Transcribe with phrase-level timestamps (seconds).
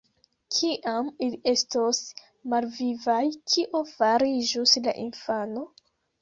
[0.53, 1.99] Kiam ili estos
[2.53, 3.19] malvivaj,
[3.53, 5.67] kio fariĝus la infano?